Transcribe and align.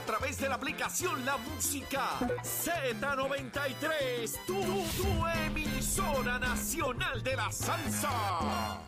A 0.00 0.06
través 0.06 0.38
de 0.38 0.48
la 0.48 0.54
aplicación 0.54 1.26
La 1.26 1.36
Música 1.36 2.18
Z93. 2.42 4.46
Tu, 4.46 4.54
tu 4.54 5.26
emisora 5.44 6.38
nacional 6.38 7.22
de 7.22 7.36
la 7.36 7.52
salsa. 7.52 8.80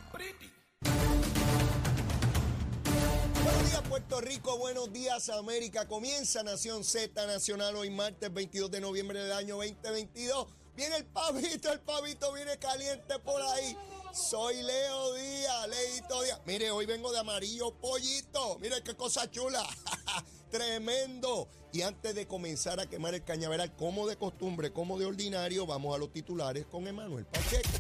Buenos 3.45 3.71
días 3.71 3.83
Puerto 3.91 4.23
Rico, 4.23 4.57
buenos 4.57 4.91
días 4.91 5.29
América. 5.29 5.87
Comienza 5.87 6.43
Nación 6.43 6.83
Z 6.83 7.27
Nacional 7.27 7.77
hoy 7.77 7.91
martes 7.91 8.33
22 8.33 8.71
de 8.71 8.81
noviembre 8.81 9.23
del 9.23 9.33
año 9.33 9.57
2022. 9.57 10.47
Viene 10.75 10.97
el 10.97 11.05
pavito, 11.05 11.71
el 11.71 11.81
pavito 11.81 12.33
viene 12.33 12.57
caliente 12.57 13.19
por 13.19 13.43
ahí. 13.43 13.77
Soy 14.13 14.63
Leo 14.63 15.15
Díaz, 15.15 15.69
Leito 15.69 16.23
Díaz. 16.23 16.39
Mire, 16.45 16.71
hoy 16.71 16.85
vengo 16.85 17.11
de 17.13 17.19
amarillo 17.19 17.73
pollito. 17.73 18.59
Mire 18.59 18.83
qué 18.83 18.95
cosa 18.95 19.31
chula. 19.31 19.67
Tremendo. 20.51 21.49
Y 21.73 21.81
antes 21.81 22.15
de 22.15 22.27
comenzar 22.27 22.79
a 22.79 22.87
quemar 22.87 23.15
el 23.15 23.25
cañaveral, 23.25 23.75
como 23.75 24.07
de 24.07 24.17
costumbre, 24.17 24.71
como 24.71 24.99
de 24.99 25.07
ordinario, 25.07 25.65
vamos 25.65 25.95
a 25.95 25.99
los 25.99 26.13
titulares 26.13 26.67
con 26.67 26.87
Emanuel 26.87 27.25
Pacheco. 27.25 27.71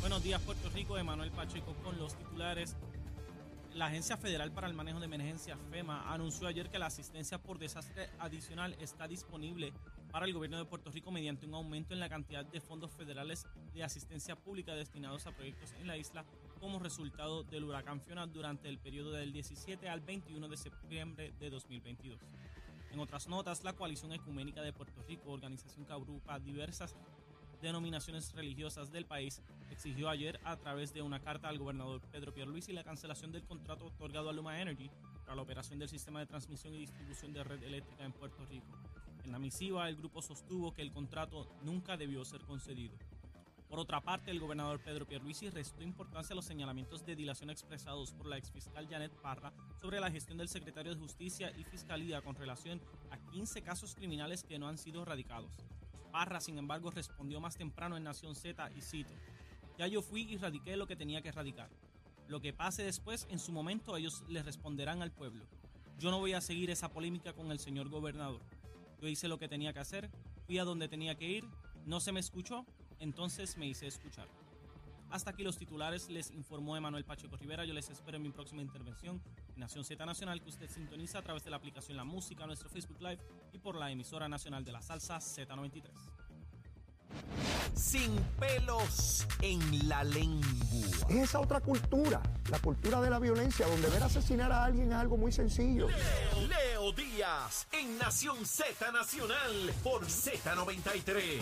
Buenos 0.00 0.22
días, 0.22 0.40
Puerto 0.40 0.70
Rico. 0.70 0.96
Emanuel 0.96 1.30
Pacheco 1.30 1.74
con 1.84 1.98
los 1.98 2.16
titulares. 2.16 2.76
La 3.74 3.86
Agencia 3.86 4.16
Federal 4.16 4.50
para 4.50 4.66
el 4.66 4.72
Manejo 4.72 5.00
de 5.00 5.06
Emergencias, 5.06 5.58
FEMA, 5.70 6.10
anunció 6.10 6.46
ayer 6.46 6.70
que 6.70 6.78
la 6.78 6.86
asistencia 6.86 7.38
por 7.38 7.58
desastre 7.58 8.08
adicional 8.20 8.76
está 8.80 9.08
disponible 9.08 9.74
para 10.14 10.26
el 10.26 10.32
gobierno 10.32 10.58
de 10.58 10.64
Puerto 10.64 10.92
Rico 10.92 11.10
mediante 11.10 11.44
un 11.44 11.54
aumento 11.54 11.92
en 11.92 11.98
la 11.98 12.08
cantidad 12.08 12.44
de 12.44 12.60
fondos 12.60 12.92
federales 12.92 13.48
de 13.72 13.82
asistencia 13.82 14.36
pública 14.36 14.72
destinados 14.72 15.26
a 15.26 15.32
proyectos 15.32 15.72
en 15.72 15.88
la 15.88 15.96
isla 15.96 16.24
como 16.60 16.78
resultado 16.78 17.42
del 17.42 17.64
huracán 17.64 18.00
Fiona 18.00 18.24
durante 18.28 18.68
el 18.68 18.78
periodo 18.78 19.10
del 19.10 19.32
17 19.32 19.88
al 19.88 20.02
21 20.02 20.48
de 20.48 20.56
septiembre 20.56 21.34
de 21.40 21.50
2022. 21.50 22.20
En 22.92 23.00
otras 23.00 23.26
notas, 23.26 23.64
la 23.64 23.72
Coalición 23.72 24.12
Ecuménica 24.12 24.62
de 24.62 24.72
Puerto 24.72 25.02
Rico, 25.02 25.32
organización 25.32 25.84
que 25.84 25.92
agrupa 25.92 26.38
diversas 26.38 26.94
denominaciones 27.60 28.32
religiosas 28.34 28.92
del 28.92 29.06
país, 29.06 29.42
exigió 29.72 30.08
ayer 30.08 30.38
a 30.44 30.56
través 30.56 30.94
de 30.94 31.02
una 31.02 31.18
carta 31.18 31.48
al 31.48 31.58
gobernador 31.58 32.00
Pedro 32.12 32.32
Pierluisi 32.32 32.72
la 32.72 32.84
cancelación 32.84 33.32
del 33.32 33.42
contrato 33.42 33.86
otorgado 33.86 34.30
a 34.30 34.32
Luma 34.32 34.60
Energy 34.60 34.88
para 35.24 35.34
la 35.34 35.42
operación 35.42 35.80
del 35.80 35.88
sistema 35.88 36.20
de 36.20 36.26
transmisión 36.26 36.72
y 36.72 36.78
distribución 36.78 37.32
de 37.32 37.42
red 37.42 37.64
eléctrica 37.64 38.04
en 38.04 38.12
Puerto 38.12 38.46
Rico. 38.46 38.68
En 39.24 39.32
la 39.32 39.38
misiva, 39.38 39.88
el 39.88 39.96
grupo 39.96 40.20
sostuvo 40.20 40.74
que 40.74 40.82
el 40.82 40.92
contrato 40.92 41.48
nunca 41.62 41.96
debió 41.96 42.24
ser 42.24 42.42
concedido. 42.42 42.94
Por 43.68 43.78
otra 43.78 44.00
parte, 44.00 44.30
el 44.30 44.38
gobernador 44.38 44.80
Pedro 44.80 45.06
Pierluisi 45.06 45.48
restó 45.48 45.82
importancia 45.82 46.34
a 46.34 46.36
los 46.36 46.44
señalamientos 46.44 47.04
de 47.06 47.16
dilación 47.16 47.48
expresados 47.50 48.12
por 48.12 48.26
la 48.26 48.36
exfiscal 48.36 48.86
Janet 48.86 49.12
Parra 49.22 49.52
sobre 49.80 49.98
la 49.98 50.10
gestión 50.10 50.36
del 50.38 50.48
secretario 50.48 50.94
de 50.94 51.00
Justicia 51.00 51.50
y 51.56 51.64
Fiscalía 51.64 52.20
con 52.20 52.36
relación 52.36 52.80
a 53.10 53.18
15 53.32 53.62
casos 53.62 53.94
criminales 53.94 54.44
que 54.44 54.58
no 54.58 54.68
han 54.68 54.78
sido 54.78 55.02
erradicados. 55.02 55.56
Parra, 56.12 56.40
sin 56.40 56.58
embargo, 56.58 56.90
respondió 56.90 57.40
más 57.40 57.56
temprano 57.56 57.96
en 57.96 58.04
Nación 58.04 58.36
Z 58.36 58.70
y 58.76 58.82
cito, 58.82 59.14
ya 59.78 59.86
yo 59.86 60.02
fui 60.02 60.22
y 60.22 60.36
radiqué 60.36 60.76
lo 60.76 60.86
que 60.86 60.96
tenía 60.96 61.22
que 61.22 61.30
erradicar. 61.30 61.70
Lo 62.28 62.40
que 62.40 62.52
pase 62.52 62.84
después, 62.84 63.26
en 63.30 63.38
su 63.38 63.52
momento, 63.52 63.96
ellos 63.96 64.22
le 64.28 64.42
responderán 64.42 65.02
al 65.02 65.10
pueblo. 65.10 65.46
Yo 65.98 66.10
no 66.10 66.20
voy 66.20 66.34
a 66.34 66.40
seguir 66.40 66.70
esa 66.70 66.90
polémica 66.90 67.32
con 67.32 67.50
el 67.50 67.58
señor 67.58 67.88
gobernador. 67.88 68.40
Yo 69.04 69.10
hice 69.10 69.28
lo 69.28 69.38
que 69.38 69.48
tenía 69.48 69.74
que 69.74 69.80
hacer, 69.80 70.08
fui 70.46 70.58
a 70.58 70.64
donde 70.64 70.88
tenía 70.88 71.14
que 71.14 71.28
ir, 71.28 71.44
no 71.84 72.00
se 72.00 72.10
me 72.10 72.20
escuchó, 72.20 72.64
entonces 73.00 73.58
me 73.58 73.66
hice 73.66 73.86
escuchar. 73.86 74.26
Hasta 75.10 75.28
aquí 75.28 75.42
los 75.42 75.58
titulares, 75.58 76.08
les 76.08 76.30
informó 76.30 76.74
Emanuel 76.74 77.04
Pacheco 77.04 77.36
Rivera. 77.36 77.66
Yo 77.66 77.74
les 77.74 77.90
espero 77.90 78.16
en 78.16 78.22
mi 78.22 78.30
próxima 78.30 78.62
intervención 78.62 79.20
en 79.54 79.60
Nación 79.60 79.84
Z 79.84 80.06
Nacional, 80.06 80.40
que 80.40 80.48
usted 80.48 80.70
sintoniza 80.70 81.18
a 81.18 81.22
través 81.22 81.44
de 81.44 81.50
la 81.50 81.56
aplicación 81.56 81.98
La 81.98 82.04
Música, 82.04 82.46
nuestro 82.46 82.70
Facebook 82.70 82.96
Live 83.02 83.18
y 83.52 83.58
por 83.58 83.74
la 83.74 83.90
emisora 83.90 84.26
nacional 84.26 84.64
de 84.64 84.72
la 84.72 84.80
salsa 84.80 85.18
Z93. 85.18 85.82
Sin 87.74 88.16
pelos 88.40 89.26
en 89.42 89.86
la 89.86 90.02
lengua. 90.02 90.46
Es 91.10 91.16
esa 91.16 91.40
otra 91.40 91.60
cultura, 91.60 92.22
la 92.50 92.58
cultura 92.58 93.02
de 93.02 93.10
la 93.10 93.18
violencia, 93.18 93.66
donde 93.66 93.90
ver 93.90 94.02
asesinar 94.02 94.50
a 94.50 94.64
alguien 94.64 94.88
es 94.88 94.94
algo 94.94 95.18
muy 95.18 95.30
sencillo. 95.30 95.88
Leo, 95.88 96.48
Leo 96.48 96.73
Díaz 96.96 97.66
en 97.72 97.98
Nación 97.98 98.44
Z 98.46 98.90
Nacional 98.92 99.72
por 99.82 100.04
Z93. 100.06 101.40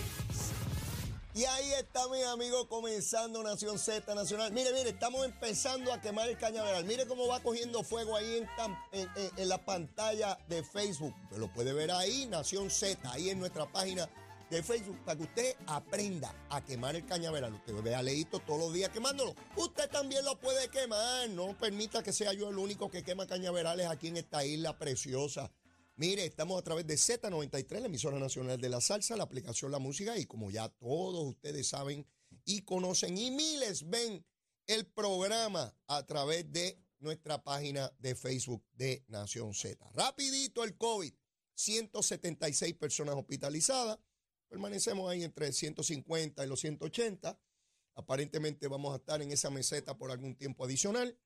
Y 1.35 1.45
ahí 1.45 1.73
está 1.73 2.07
mi 2.09 2.23
amigo 2.23 2.69
comenzando 2.69 3.43
Nación 3.43 3.79
Z 3.79 4.15
Nacional. 4.15 4.53
Mire, 4.53 4.71
mire, 4.73 4.91
estamos 4.91 5.25
empezando 5.25 5.91
a 5.93 5.99
quemar 6.01 6.29
el 6.29 6.37
cañaveral. 6.37 6.85
Mire 6.85 7.07
cómo 7.07 7.27
va 7.27 7.41
cogiendo 7.41 7.83
fuego 7.83 8.17
ahí 8.17 8.45
en, 8.93 9.09
en- 9.37 9.49
la 9.49 9.57
pantalla 9.65 10.39
de 10.49 10.63
Facebook. 10.63 11.15
Lo 11.37 11.51
puede 11.53 11.73
ver 11.73 11.91
ahí, 11.91 12.27
Nación 12.27 12.71
Z, 12.71 13.11
ahí 13.11 13.31
en 13.31 13.39
nuestra 13.41 13.71
página 13.73 14.09
de 14.53 14.63
Facebook, 14.63 14.99
para 15.05 15.17
que 15.17 15.25
usted 15.25 15.57
aprenda 15.67 16.35
a 16.51 16.63
quemar 16.65 16.95
el 16.95 17.07
cañaveral. 17.07 17.55
Usted 17.55 17.75
ve 17.83 17.95
a 17.95 18.03
Leito 18.03 18.41
todos 18.41 18.61
los 18.61 18.73
días 18.73 18.91
quemándolo. 18.91 19.35
Usted 19.57 19.89
también 19.91 20.25
lo 20.25 20.39
puede 20.39 20.69
quemar. 20.69 21.31
No 21.31 21.57
permita 21.59 22.03
que 22.03 22.13
sea 22.13 22.33
yo 22.35 22.51
el 22.51 22.59
único 22.59 22.91
que 22.91 23.03
quema 23.03 23.27
cañaverales 23.27 23.87
aquí 23.87 24.09
en 24.09 24.19
esta 24.19 24.45
isla 24.45 24.79
preciosa. 24.79 25.51
Mire, 25.97 26.25
estamos 26.25 26.59
a 26.59 26.63
través 26.63 26.87
de 26.87 26.95
Z93, 26.95 27.81
la 27.81 27.87
emisora 27.87 28.19
nacional 28.19 28.61
de 28.61 28.69
la 28.69 28.81
salsa, 28.81 29.17
la 29.17 29.25
aplicación 29.25 29.73
La 29.73 29.79
Música, 29.79 30.17
y 30.19 30.27
como 30.27 30.51
ya 30.51 30.69
todos 30.69 31.25
ustedes 31.25 31.69
saben 31.69 32.07
y 32.45 32.63
conocen, 32.63 33.17
y 33.17 33.31
miles 33.31 33.89
ven 33.89 34.25
el 34.67 34.87
programa 34.87 35.75
a 35.87 36.05
través 36.07 36.51
de 36.51 36.79
nuestra 36.99 37.43
página 37.43 37.93
de 37.99 38.15
Facebook 38.15 38.65
de 38.73 39.05
Nación 39.09 39.55
Z. 39.55 39.79
Rapidito 39.93 40.65
el 40.65 40.77
COVID, 40.77 41.13
176 41.55 42.75
personas 42.75 43.15
hospitalizadas, 43.17 43.99
permanecemos 44.53 45.11
ahí 45.11 45.25
entre 45.25 45.51
150 45.51 46.45
y 46.45 46.47
los 46.47 46.61
180. 46.61 47.41
Aparentemente 47.95 48.69
vamos 48.69 48.93
a 48.93 48.99
estar 48.99 49.23
en 49.23 49.33
esa 49.33 49.49
meseta 49.49 49.97
por 49.97 50.11
algún 50.11 50.37
tiempo 50.37 50.67
adicional, 50.67 51.19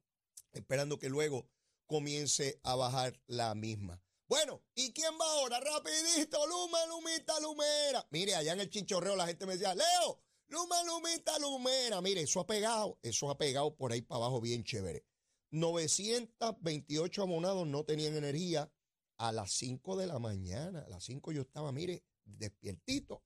esperando 0.52 1.00
que 1.00 1.08
luego 1.08 1.50
comience 1.86 2.60
a 2.62 2.76
bajar 2.76 3.20
la 3.26 3.52
misma. 3.56 4.00
Bueno, 4.28 4.62
¿y 4.76 4.92
quién 4.92 5.12
va 5.20 5.24
ahora? 5.24 5.58
Rapidito, 5.58 6.38
Luma, 6.46 6.86
Lumita, 6.86 7.40
Lumera. 7.40 8.06
Mire, 8.10 8.36
allá 8.36 8.52
en 8.52 8.60
el 8.60 8.70
chinchorreo 8.70 9.16
la 9.16 9.26
gente 9.26 9.44
me 9.44 9.54
decía, 9.54 9.74
Leo, 9.74 10.22
Luma, 10.46 10.84
Lumita, 10.84 11.36
Lumera. 11.40 12.00
Mire, 12.00 12.20
eso 12.20 12.38
ha 12.38 12.46
pegado, 12.46 13.00
eso 13.02 13.28
ha 13.28 13.36
pegado 13.36 13.74
por 13.74 13.90
ahí 13.90 14.02
para 14.02 14.18
abajo 14.18 14.40
bien 14.40 14.62
chévere. 14.62 15.04
928 15.50 17.22
abonados 17.22 17.66
no 17.66 17.84
tenían 17.84 18.14
energía 18.14 18.70
a 19.18 19.32
las 19.32 19.50
5 19.52 19.96
de 19.96 20.06
la 20.06 20.20
mañana. 20.20 20.84
A 20.86 20.88
las 20.88 21.04
5 21.04 21.32
yo 21.32 21.42
estaba, 21.42 21.72
mire, 21.72 22.04
despiertito, 22.26 23.22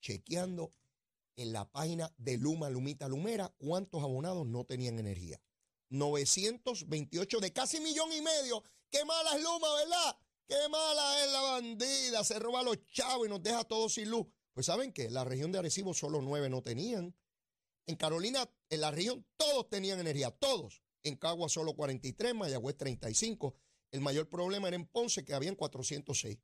chequeando 0.00 0.72
en 1.36 1.52
la 1.52 1.70
página 1.70 2.12
de 2.18 2.36
Luma, 2.36 2.70
Lumita, 2.70 3.08
Lumera, 3.08 3.54
cuántos 3.58 4.02
abonados 4.02 4.46
no 4.46 4.64
tenían 4.64 4.98
energía. 4.98 5.40
928 5.88 7.40
de 7.40 7.52
casi 7.52 7.80
millón 7.80 8.12
y 8.12 8.20
medio. 8.20 8.62
Qué 8.90 9.04
mala 9.04 9.36
es 9.36 9.42
Luma, 9.42 9.74
¿verdad? 9.74 10.16
Qué 10.46 10.68
mala 10.70 11.24
es 11.24 11.32
la 11.32 11.40
bandida. 11.40 12.24
Se 12.24 12.38
roba 12.38 12.60
a 12.60 12.62
los 12.62 12.84
chavos 12.86 13.26
y 13.26 13.30
nos 13.30 13.42
deja 13.42 13.64
todos 13.64 13.94
sin 13.94 14.10
luz. 14.10 14.26
Pues 14.52 14.66
¿saben 14.66 14.92
qué? 14.92 15.10
La 15.10 15.24
región 15.24 15.50
de 15.52 15.58
Arecibo 15.58 15.94
solo 15.94 16.20
nueve 16.20 16.50
no 16.50 16.62
tenían. 16.62 17.14
En 17.86 17.96
Carolina, 17.96 18.48
en 18.68 18.80
la 18.80 18.90
región, 18.90 19.26
todos 19.36 19.68
tenían 19.68 19.98
energía, 19.98 20.30
todos. 20.30 20.82
En 21.02 21.16
Cagua 21.16 21.48
solo 21.48 21.74
43, 21.74 22.34
Mayagüez 22.34 22.76
35. 22.76 23.56
El 23.90 24.00
mayor 24.00 24.28
problema 24.28 24.68
era 24.68 24.76
en 24.76 24.86
Ponce, 24.86 25.24
que 25.24 25.34
habían 25.34 25.56
406. 25.56 26.38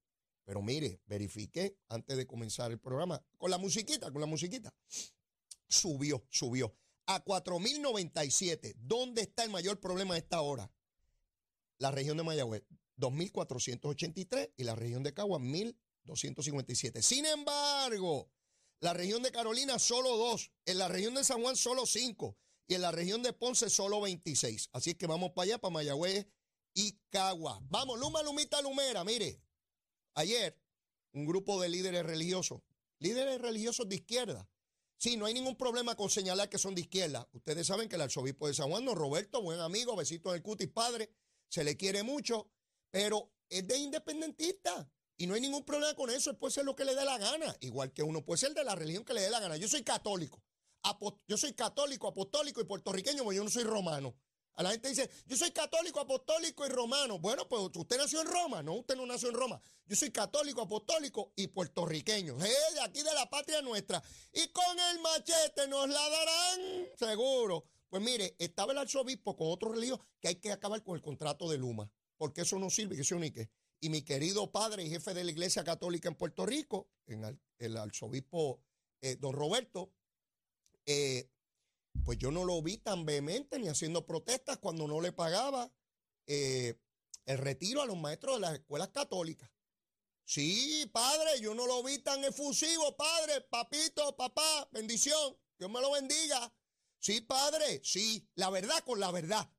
Pero 0.49 0.63
mire, 0.63 1.03
verifiqué 1.05 1.77
antes 1.91 2.17
de 2.17 2.27
comenzar 2.27 2.71
el 2.71 2.79
programa, 2.79 3.23
con 3.37 3.51
la 3.51 3.59
musiquita, 3.59 4.11
con 4.11 4.23
la 4.23 4.27
musiquita. 4.27 4.75
Subió, 5.69 6.25
subió 6.31 6.75
a 7.05 7.23
4.097. 7.23 8.73
¿Dónde 8.79 9.21
está 9.21 9.45
el 9.45 9.51
mayor 9.51 9.79
problema 9.79 10.15
a 10.15 10.17
esta 10.17 10.41
hora? 10.41 10.73
La 11.77 11.91
región 11.91 12.17
de 12.17 12.23
Mayagüez, 12.23 12.63
2.483 12.97 14.55
y 14.57 14.65
la 14.65 14.75
región 14.75 15.03
de 15.03 15.13
Cagua, 15.13 15.39
1.257. 15.39 17.03
Sin 17.03 17.27
embargo, 17.27 18.31
la 18.81 18.95
región 18.95 19.23
de 19.23 19.31
Carolina 19.31 19.79
solo 19.79 20.17
dos, 20.17 20.51
en 20.65 20.79
la 20.79 20.89
región 20.89 21.13
de 21.13 21.25
San 21.25 21.43
Juan 21.43 21.57
solo 21.57 21.85
cinco 21.85 22.39
y 22.67 22.73
en 22.73 22.81
la 22.81 22.91
región 22.91 23.23
de 23.23 23.35
Ponce 23.35 23.69
solo 23.69 24.01
26. 24.01 24.71
Así 24.73 24.91
es 24.93 24.97
que 24.97 25.07
vamos 25.07 25.33
para 25.33 25.45
allá, 25.45 25.59
para 25.59 25.75
Mayagüez 25.75 26.27
y 26.73 26.99
Cagua. 27.11 27.61
Vamos, 27.65 28.01
Luma, 28.01 28.23
Lumita, 28.23 28.63
Lumera. 28.63 29.05
Mire, 29.05 29.43
ayer 30.19 30.61
un 31.13 31.27
grupo 31.27 31.61
de 31.61 31.69
líderes 31.69 32.05
religiosos, 32.05 32.61
líderes 32.99 33.41
religiosos 33.41 33.89
de 33.89 33.97
izquierda. 33.97 34.49
Sí, 34.99 35.17
no 35.17 35.27
hay 35.27 35.35
ningún 35.35 35.57
problema 35.57 35.95
con 35.95 36.11
señalar 36.11 36.49
que 36.49 36.59
son 36.59 36.75
de 36.75 36.81
izquierda. 36.81 37.29
Ustedes 37.33 37.69
saben 37.69 37.89
que 37.89 37.95
el 37.95 38.03
arzobispo 38.03 38.49
de 38.49 38.55
San 38.55 38.69
Juan, 38.69 38.85
Roberto, 38.87 39.41
buen 39.41 39.61
amigo, 39.61 39.95
besito 39.95 40.31
en 40.31 40.37
el 40.37 40.43
cutis 40.43 40.69
padre, 40.69 41.11
se 41.49 41.63
le 41.63 41.77
quiere 41.77 42.03
mucho, 42.03 42.51
pero 42.91 43.33
es 43.49 43.67
de 43.67 43.79
independentista. 43.79 44.91
Y 45.17 45.27
no 45.27 45.35
hay 45.35 45.41
ningún 45.41 45.65
problema 45.65 45.95
con 45.95 46.11
eso, 46.11 46.31
él 46.31 46.37
puede 46.37 46.53
ser 46.53 46.65
lo 46.65 46.75
que 46.75 46.85
le 46.85 46.95
dé 46.95 47.05
la 47.05 47.19
gana, 47.19 47.57
igual 47.61 47.93
que 47.93 48.03
uno 48.03 48.25
puede 48.25 48.39
ser 48.39 48.55
de 48.55 48.65
la 48.65 48.75
religión 48.75 49.05
que 49.05 49.15
le 49.15 49.23
dé 49.23 49.31
la 49.31 49.41
gana. 49.41 49.57
Yo 49.57 49.69
soy 49.69 49.83
católico, 49.83 50.43
yo 51.27 51.37
soy 51.37 51.53
católico, 51.55 52.09
apostólico 52.09 52.61
y 52.61 52.65
puertorriqueño, 52.65 53.23
porque 53.23 53.37
yo 53.37 53.45
no 53.45 53.51
soy 53.51 53.65
romano. 53.65 54.17
A 54.59 54.63
la 54.65 54.73
gente 54.73 54.89
dice, 54.89 55.09
yo 55.27 55.37
soy 55.37 55.53
católico, 55.53 56.01
apostólico 56.01 56.67
y 56.67 56.69
romano. 56.69 57.21
Bueno, 57.21 57.49
pues 57.49 57.63
usted 57.77 57.97
nació 57.97 58.23
en 58.23 58.27
Roma. 58.27 58.61
No, 58.61 58.75
usted 58.75 58.97
no 58.97 59.07
nació 59.07 59.29
en 59.29 59.37
Roma. 59.37 59.63
Yo 59.87 59.95
soy 59.95 60.11
católico, 60.11 60.63
apostólico 60.63 61.33
y 61.37 61.47
puertorriqueño. 61.47 62.37
Eh, 62.45 62.75
de 62.75 62.81
aquí 62.81 63.05
de 63.05 63.15
la 63.15 63.31
patria 63.31 63.63
nuestra. 63.63 64.03
Y 64.33 64.49
con 64.49 64.77
el 64.77 65.01
machete 65.01 65.69
nos 65.69 65.89
la 65.89 66.09
darán, 66.09 66.89
seguro. 66.99 67.67
Pues 67.89 68.03
mire, 68.03 68.35
estaba 68.41 68.73
el 68.73 68.79
arzobispo 68.79 69.37
con 69.37 69.47
otro 69.49 69.71
religioso 69.71 70.05
que 70.21 70.27
hay 70.27 70.35
que 70.35 70.51
acabar 70.51 70.83
con 70.83 70.97
el 70.97 71.03
contrato 71.03 71.49
de 71.49 71.57
Luma. 71.57 71.89
Porque 72.17 72.41
eso 72.41 72.59
no 72.59 72.69
sirve, 72.69 72.97
que 72.97 73.05
se 73.05 73.15
unique. 73.15 73.51
Y 73.79 73.91
mi 73.91 74.03
querido 74.03 74.51
padre 74.51 74.83
y 74.83 74.91
jefe 74.91 75.15
de 75.15 75.23
la 75.23 75.31
Iglesia 75.31 75.63
Católica 75.63 76.09
en 76.09 76.17
Puerto 76.17 76.45
Rico, 76.45 76.91
en 77.07 77.41
el 77.59 77.77
arzobispo 77.77 78.61
eh, 79.03 79.15
don 79.15 79.35
Roberto, 79.35 79.93
eh, 80.85 81.31
pues 82.05 82.19
yo 82.19 82.31
no 82.31 82.45
lo 82.45 82.63
vi 82.63 82.79
tan 82.79 83.05
vehemente 83.05 83.59
ni 83.59 83.69
haciendo 83.69 84.07
protestas 84.07 84.59
cuando 84.59 84.87
no 84.87 85.01
le 85.01 85.13
pagaba 85.13 85.73
eh, 86.27 86.81
el 87.27 87.39
retiro 87.39 87.83
a 87.83 87.87
los 87.87 87.97
maestros 87.97 88.37
de 88.37 88.41
las 88.41 88.55
escuelas 88.55 88.89
católicas. 88.89 89.51
Sí, 90.25 90.89
padre, 90.93 91.41
yo 91.41 91.55
no 91.55 91.67
lo 91.67 91.83
vi 91.83 91.99
tan 91.99 92.23
efusivo, 92.25 92.97
padre, 92.97 93.41
papito, 93.43 94.15
papá, 94.17 94.69
bendición, 94.73 95.39
Dios 95.59 95.71
me 95.71 95.81
lo 95.81 95.91
bendiga. 95.93 96.55
Sí, 96.99 97.21
padre, 97.21 97.81
sí, 97.83 98.29
la 98.35 98.51
verdad 98.51 98.85
con 98.85 99.01
la 99.01 99.11
verdad. 99.11 99.51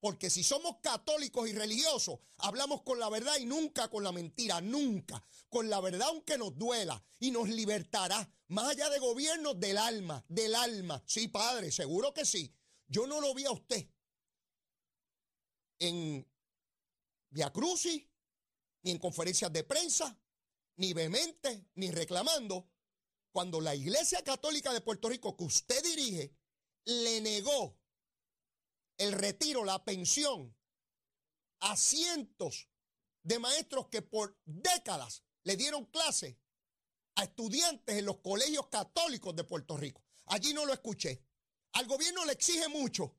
Porque 0.00 0.30
si 0.30 0.44
somos 0.44 0.76
católicos 0.82 1.48
y 1.48 1.52
religiosos, 1.52 2.18
hablamos 2.38 2.82
con 2.82 2.98
la 2.98 3.08
verdad 3.08 3.36
y 3.38 3.46
nunca 3.46 3.88
con 3.88 4.04
la 4.04 4.12
mentira, 4.12 4.60
nunca. 4.60 5.24
Con 5.48 5.70
la 5.70 5.80
verdad 5.80 6.08
aunque 6.08 6.36
nos 6.38 6.56
duela 6.56 7.02
y 7.18 7.30
nos 7.30 7.48
libertará. 7.48 8.30
Más 8.48 8.68
allá 8.68 8.90
de 8.90 8.98
gobiernos 8.98 9.58
del 9.58 9.78
alma, 9.78 10.24
del 10.28 10.54
alma. 10.54 11.02
Sí, 11.06 11.28
padre, 11.28 11.72
seguro 11.72 12.12
que 12.12 12.24
sí. 12.24 12.54
Yo 12.86 13.06
no 13.06 13.20
lo 13.20 13.34
vi 13.34 13.46
a 13.46 13.52
usted 13.52 13.88
en 15.78 16.26
Via 17.30 17.52
Crucis, 17.52 18.02
ni 18.82 18.92
en 18.92 18.98
conferencias 18.98 19.52
de 19.52 19.64
prensa, 19.64 20.18
ni 20.76 20.92
vehemente, 20.92 21.66
ni 21.74 21.90
reclamando, 21.90 22.68
cuando 23.32 23.60
la 23.60 23.74
Iglesia 23.74 24.22
Católica 24.22 24.72
de 24.72 24.80
Puerto 24.80 25.08
Rico 25.08 25.36
que 25.36 25.44
usted 25.44 25.82
dirige 25.82 26.34
le 26.84 27.20
negó 27.20 27.76
el 28.98 29.12
retiro, 29.12 29.64
la 29.64 29.84
pensión 29.84 30.56
a 31.60 31.76
cientos 31.76 32.68
de 33.22 33.38
maestros 33.38 33.88
que 33.88 34.02
por 34.02 34.38
décadas 34.44 35.22
le 35.42 35.56
dieron 35.56 35.86
clase 35.86 36.38
a 37.16 37.24
estudiantes 37.24 37.96
en 37.96 38.04
los 38.04 38.18
colegios 38.18 38.68
católicos 38.68 39.34
de 39.34 39.44
Puerto 39.44 39.76
Rico. 39.76 40.04
Allí 40.26 40.52
no 40.52 40.66
lo 40.66 40.72
escuché. 40.72 41.24
Al 41.72 41.86
gobierno 41.86 42.24
le 42.24 42.32
exige 42.32 42.68
mucho, 42.68 43.16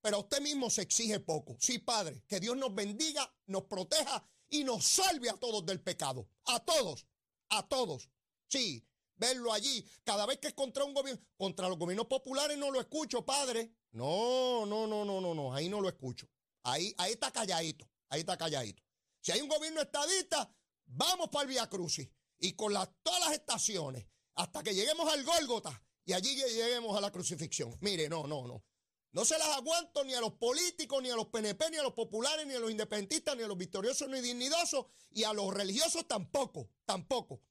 pero 0.00 0.16
a 0.16 0.20
usted 0.20 0.40
mismo 0.40 0.70
se 0.70 0.82
exige 0.82 1.20
poco. 1.20 1.56
Sí, 1.60 1.78
Padre, 1.78 2.24
que 2.26 2.40
Dios 2.40 2.56
nos 2.56 2.74
bendiga, 2.74 3.32
nos 3.46 3.64
proteja 3.64 4.24
y 4.48 4.64
nos 4.64 4.84
salve 4.84 5.30
a 5.30 5.36
todos 5.36 5.64
del 5.64 5.80
pecado. 5.80 6.28
A 6.44 6.60
todos, 6.60 7.06
a 7.50 7.66
todos. 7.68 8.10
Sí, 8.48 8.84
verlo 9.16 9.52
allí. 9.52 9.86
Cada 10.04 10.26
vez 10.26 10.38
que 10.38 10.48
es 10.48 10.54
contra 10.54 10.84
un 10.84 10.94
gobierno, 10.94 11.22
contra 11.36 11.68
los 11.68 11.78
gobiernos 11.78 12.06
populares 12.06 12.56
no 12.58 12.70
lo 12.70 12.80
escucho, 12.80 13.24
Padre. 13.24 13.72
No, 13.92 14.66
no, 14.66 14.86
no, 14.86 15.04
no, 15.04 15.20
no, 15.20 15.34
no, 15.34 15.54
ahí 15.54 15.68
no 15.68 15.80
lo 15.80 15.88
escucho. 15.88 16.28
Ahí, 16.62 16.94
ahí 16.98 17.12
está 17.12 17.30
calladito, 17.30 17.88
ahí 18.08 18.20
está 18.20 18.36
calladito. 18.36 18.82
Si 19.20 19.32
hay 19.32 19.40
un 19.40 19.48
gobierno 19.48 19.80
estadista, 19.80 20.54
vamos 20.86 21.28
para 21.28 21.42
el 21.42 21.48
Via 21.48 21.68
Crucis 21.68 22.08
y 22.38 22.52
con 22.52 22.72
las, 22.72 22.88
todas 23.02 23.20
las 23.20 23.32
estaciones 23.32 24.06
hasta 24.34 24.62
que 24.62 24.74
lleguemos 24.74 25.12
al 25.12 25.24
Gólgota 25.24 25.82
y 26.04 26.12
allí 26.12 26.34
lleguemos 26.34 26.96
a 26.96 27.00
la 27.00 27.10
crucifixión. 27.10 27.76
Mire, 27.80 28.08
no, 28.08 28.26
no, 28.26 28.46
no. 28.46 28.64
No 29.12 29.24
se 29.24 29.38
las 29.38 29.48
aguanto 29.48 30.04
ni 30.04 30.14
a 30.14 30.20
los 30.20 30.34
políticos, 30.34 31.02
ni 31.02 31.10
a 31.10 31.16
los 31.16 31.26
PNP, 31.26 31.70
ni 31.70 31.78
a 31.78 31.82
los 31.82 31.94
populares, 31.94 32.46
ni 32.46 32.54
a 32.54 32.60
los 32.60 32.70
independentistas, 32.70 33.36
ni 33.36 33.42
a 33.42 33.48
los 33.48 33.58
victoriosos, 33.58 34.08
ni 34.08 34.20
dignidosos, 34.20 34.86
y 35.10 35.24
a 35.24 35.32
los 35.32 35.52
religiosos 35.52 36.06
tampoco, 36.06 36.70
tampoco. 36.84 37.42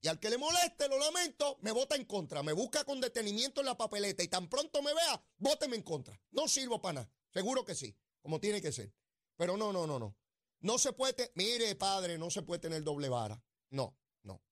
Y 0.00 0.08
al 0.08 0.20
que 0.20 0.30
le 0.30 0.38
moleste, 0.38 0.88
lo 0.88 0.98
lamento, 0.98 1.58
me 1.60 1.72
vota 1.72 1.96
en 1.96 2.04
contra, 2.04 2.42
me 2.42 2.52
busca 2.52 2.84
con 2.84 3.00
detenimiento 3.00 3.60
en 3.60 3.66
la 3.66 3.76
papeleta 3.76 4.22
y 4.22 4.28
tan 4.28 4.48
pronto 4.48 4.80
me 4.82 4.94
vea, 4.94 5.22
vóteme 5.38 5.76
en 5.76 5.82
contra. 5.82 6.20
No 6.30 6.46
sirvo 6.46 6.80
para 6.80 7.00
nada, 7.00 7.12
seguro 7.32 7.64
que 7.64 7.74
sí, 7.74 7.96
como 8.22 8.38
tiene 8.38 8.62
que 8.62 8.70
ser. 8.70 8.94
Pero 9.36 9.56
no, 9.56 9.72
no, 9.72 9.86
no, 9.86 9.98
no. 9.98 10.16
No 10.60 10.78
se 10.78 10.92
puede, 10.92 11.32
mire 11.34 11.74
padre, 11.74 12.18
no 12.18 12.30
se 12.30 12.42
puede 12.42 12.60
tener 12.60 12.82
doble 12.82 13.08
vara. 13.08 13.42
No, 13.70 13.96
no. 14.22 14.42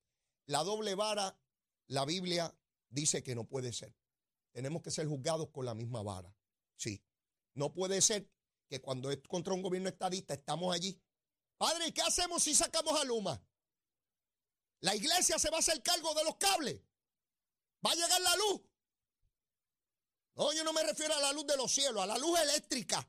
La 0.46 0.62
doble 0.64 0.94
vara, 0.94 1.38
la 1.86 2.04
Biblia 2.04 2.56
dice 2.88 3.22
que 3.22 3.34
no 3.34 3.44
puede 3.44 3.72
ser. 3.72 3.94
Tenemos 4.52 4.82
que 4.82 4.90
ser 4.90 5.06
juzgados 5.06 5.50
con 5.50 5.64
la 5.64 5.74
misma 5.74 6.02
vara. 6.02 6.34
Sí. 6.76 7.04
No 7.54 7.72
puede 7.72 8.00
ser 8.00 8.30
que 8.68 8.80
cuando 8.80 9.10
es 9.10 9.20
contra 9.28 9.54
un 9.54 9.62
gobierno 9.62 9.88
estadista 9.88 10.34
estamos 10.34 10.74
allí. 10.74 11.00
Padre, 11.56 11.88
¿y 11.88 11.92
qué 11.92 12.02
hacemos 12.02 12.42
si 12.42 12.54
sacamos 12.54 13.00
a 13.00 13.04
Luma? 13.04 13.42
La 14.80 14.94
iglesia 14.94 15.38
se 15.38 15.50
va 15.50 15.56
a 15.56 15.60
hacer 15.60 15.82
cargo 15.82 16.14
de 16.14 16.24
los 16.24 16.36
cables. 16.36 16.80
Va 17.84 17.92
a 17.92 17.94
llegar 17.94 18.20
la 18.20 18.36
luz. 18.36 18.62
No, 20.34 20.52
yo 20.52 20.64
no 20.64 20.72
me 20.72 20.82
refiero 20.82 21.14
a 21.14 21.20
la 21.20 21.32
luz 21.32 21.46
de 21.46 21.56
los 21.56 21.72
cielos, 21.72 22.02
a 22.02 22.06
la 22.06 22.18
luz 22.18 22.38
eléctrica. 22.40 23.08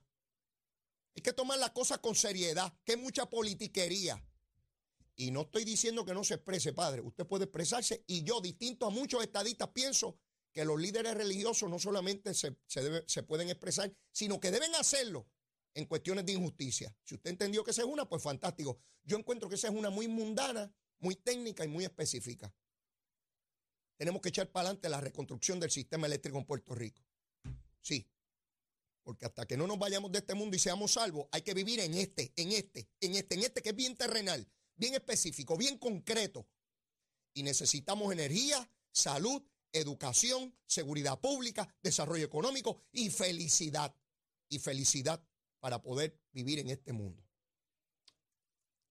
Hay 1.15 1.21
que 1.21 1.33
tomar 1.33 1.59
las 1.59 1.71
cosas 1.71 1.97
con 1.99 2.15
seriedad, 2.15 2.73
que 2.85 2.93
es 2.93 2.97
mucha 2.97 3.29
politiquería. 3.29 4.23
Y 5.15 5.31
no 5.31 5.41
estoy 5.41 5.65
diciendo 5.65 6.05
que 6.05 6.13
no 6.13 6.23
se 6.23 6.35
exprese, 6.35 6.73
padre. 6.73 7.01
Usted 7.01 7.25
puede 7.25 7.45
expresarse 7.45 8.03
y 8.07 8.23
yo, 8.23 8.39
distinto 8.39 8.85
a 8.85 8.91
muchos 8.91 9.23
estadistas, 9.23 9.69
pienso 9.69 10.19
que 10.53 10.63
los 10.63 10.79
líderes 10.79 11.15
religiosos 11.15 11.69
no 11.69 11.79
solamente 11.79 12.33
se, 12.33 12.57
se 12.67 13.23
pueden 13.23 13.49
expresar, 13.49 13.91
sino 14.11 14.39
que 14.39 14.51
deben 14.51 14.73
hacerlo 14.75 15.27
en 15.73 15.85
cuestiones 15.85 16.25
de 16.25 16.33
injusticia. 16.33 16.95
Si 17.03 17.15
usted 17.15 17.31
entendió 17.31 17.63
que 17.63 17.71
esa 17.71 17.81
es 17.81 17.87
una, 17.87 18.07
pues 18.07 18.23
fantástico. 18.23 18.79
Yo 19.03 19.17
encuentro 19.17 19.49
que 19.49 19.55
esa 19.55 19.67
es 19.67 19.73
una 19.73 19.89
muy 19.89 20.07
mundana, 20.07 20.73
muy 20.99 21.15
técnica 21.15 21.63
y 21.65 21.67
muy 21.67 21.85
específica. 21.85 22.53
Tenemos 23.97 24.21
que 24.21 24.29
echar 24.29 24.51
para 24.51 24.69
adelante 24.69 24.89
la 24.89 25.01
reconstrucción 25.01 25.59
del 25.59 25.71
sistema 25.71 26.07
eléctrico 26.07 26.37
en 26.37 26.45
Puerto 26.45 26.75
Rico. 26.75 27.03
Sí. 27.81 28.07
Porque 29.03 29.25
hasta 29.25 29.45
que 29.45 29.57
no 29.57 29.65
nos 29.65 29.79
vayamos 29.79 30.11
de 30.11 30.19
este 30.19 30.35
mundo 30.35 30.55
y 30.55 30.59
seamos 30.59 30.93
salvos, 30.93 31.27
hay 31.31 31.41
que 31.41 31.53
vivir 31.53 31.79
en 31.79 31.93
este, 31.93 32.33
en 32.35 32.51
este, 32.51 32.89
en 32.99 33.15
este, 33.15 33.35
en 33.35 33.41
este 33.41 33.61
que 33.61 33.69
es 33.69 33.75
bien 33.75 33.95
terrenal, 33.95 34.47
bien 34.75 34.93
específico, 34.93 35.57
bien 35.57 35.77
concreto. 35.77 36.47
Y 37.33 37.43
necesitamos 37.43 38.11
energía, 38.11 38.69
salud, 38.91 39.41
educación, 39.71 40.55
seguridad 40.65 41.19
pública, 41.19 41.73
desarrollo 41.81 42.25
económico 42.25 42.83
y 42.91 43.09
felicidad. 43.09 43.95
Y 44.49 44.59
felicidad 44.59 45.21
para 45.59 45.81
poder 45.81 46.19
vivir 46.31 46.59
en 46.59 46.69
este 46.69 46.93
mundo. 46.93 47.23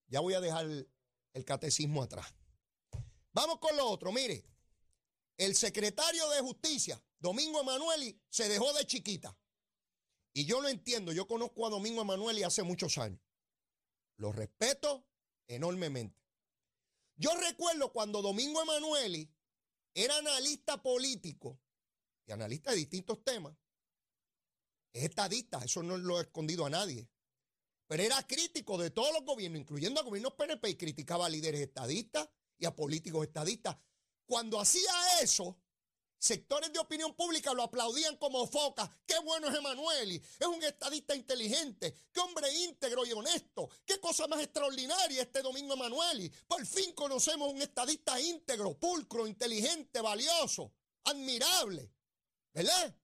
Ya 0.08 0.20
voy 0.20 0.34
a 0.34 0.40
dejar 0.40 0.86
el 1.36 1.44
catecismo 1.44 2.02
atrás. 2.02 2.34
Vamos 3.32 3.58
con 3.58 3.76
lo 3.76 3.86
otro. 3.86 4.10
Mire, 4.10 4.42
el 5.36 5.54
secretario 5.54 6.28
de 6.30 6.40
Justicia, 6.40 7.02
Domingo 7.18 7.60
Emanueli, 7.60 8.18
se 8.30 8.48
dejó 8.48 8.72
de 8.72 8.86
chiquita. 8.86 9.38
Y 10.32 10.46
yo 10.46 10.62
lo 10.62 10.68
entiendo. 10.68 11.12
Yo 11.12 11.26
conozco 11.26 11.66
a 11.66 11.70
Domingo 11.70 12.00
Emanueli 12.00 12.42
hace 12.42 12.62
muchos 12.62 12.96
años. 12.96 13.20
Lo 14.16 14.32
respeto 14.32 15.06
enormemente. 15.46 16.18
Yo 17.16 17.34
recuerdo 17.34 17.92
cuando 17.92 18.22
Domingo 18.22 18.62
Emanueli 18.62 19.30
era 19.92 20.16
analista 20.16 20.82
político 20.82 21.60
y 22.26 22.32
analista 22.32 22.70
de 22.70 22.78
distintos 22.78 23.22
temas. 23.22 23.54
Es 24.94 25.04
estadista, 25.04 25.62
eso 25.62 25.82
no 25.82 25.98
lo 25.98 26.18
he 26.18 26.22
escondido 26.22 26.64
a 26.64 26.70
nadie. 26.70 27.10
Pero 27.86 28.02
era 28.02 28.26
crítico 28.26 28.78
de 28.78 28.90
todos 28.90 29.12
los 29.12 29.24
gobiernos, 29.24 29.60
incluyendo 29.60 30.00
a 30.00 30.04
gobiernos 30.04 30.34
PNP, 30.34 30.70
y 30.70 30.76
criticaba 30.76 31.26
a 31.26 31.28
líderes 31.28 31.60
estadistas 31.60 32.28
y 32.58 32.66
a 32.66 32.74
políticos 32.74 33.26
estadistas. 33.26 33.76
Cuando 34.26 34.58
hacía 34.58 34.90
eso, 35.22 35.56
sectores 36.18 36.72
de 36.72 36.80
opinión 36.80 37.14
pública 37.14 37.52
lo 37.54 37.62
aplaudían 37.62 38.16
como 38.16 38.46
foca. 38.46 38.90
Qué 39.06 39.18
bueno 39.20 39.48
es 39.48 39.54
Emanueli, 39.54 40.16
es 40.16 40.46
un 40.46 40.62
estadista 40.64 41.14
inteligente, 41.14 41.94
qué 42.12 42.20
hombre 42.20 42.52
íntegro 42.52 43.06
y 43.06 43.12
honesto, 43.12 43.68
qué 43.84 44.00
cosa 44.00 44.26
más 44.26 44.42
extraordinaria 44.42 45.22
este 45.22 45.42
domingo 45.42 45.74
Emanueli. 45.74 46.28
Por 46.48 46.66
fin 46.66 46.92
conocemos 46.92 47.52
un 47.52 47.62
estadista 47.62 48.20
íntegro, 48.20 48.76
pulcro, 48.78 49.26
inteligente, 49.26 50.00
valioso, 50.00 50.72
admirable, 51.04 51.92
¿verdad? 52.52 52.96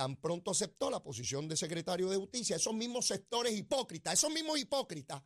Tan 0.00 0.16
pronto 0.16 0.50
aceptó 0.50 0.88
la 0.88 1.02
posición 1.02 1.46
de 1.46 1.58
secretario 1.58 2.08
de 2.08 2.16
justicia, 2.16 2.56
esos 2.56 2.72
mismos 2.72 3.06
sectores 3.06 3.54
hipócritas, 3.54 4.14
esos 4.14 4.32
mismos 4.32 4.58
hipócritas. 4.58 5.22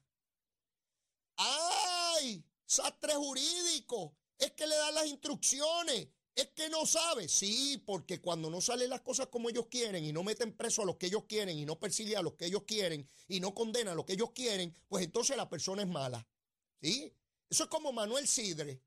¡Ay! 1.37 2.45
Sastre 2.67 3.15
jurídico. 3.15 4.17
Es 4.37 4.51
que 4.51 4.67
le 4.67 4.75
dan 4.75 4.97
las 4.97 5.07
instrucciones. 5.07 6.09
Es 6.35 6.49
que 6.57 6.69
no 6.71 6.87
sabe. 6.87 7.29
Sí, 7.29 7.81
porque 7.87 8.21
cuando 8.21 8.51
no 8.51 8.61
salen 8.61 8.91
las 8.91 9.03
cosas 9.03 9.29
como 9.29 9.49
ellos 9.49 9.69
quieren 9.71 10.05
y 10.05 10.13
no 10.13 10.25
meten 10.25 10.57
preso 10.57 10.83
a 10.83 10.87
los 10.87 10.97
que 10.97 11.07
ellos 11.07 11.23
quieren 11.29 11.57
y 11.57 11.65
no 11.65 11.79
persiguen 11.79 12.17
a 12.17 12.23
los 12.23 12.35
que 12.35 12.47
ellos 12.47 12.65
quieren 12.67 13.09
y 13.29 13.39
no 13.39 13.55
condenan 13.55 13.93
a 13.93 13.95
los 13.95 14.05
que 14.05 14.15
ellos 14.15 14.33
quieren, 14.35 14.75
pues 14.89 15.05
entonces 15.05 15.37
la 15.37 15.49
persona 15.49 15.83
es 15.83 15.89
mala. 15.89 16.27
¿Sí? 16.83 17.15
Eso 17.49 17.63
es 17.63 17.71
como 17.71 17.93
Manuel 17.93 18.27
Sidre. 18.27 18.83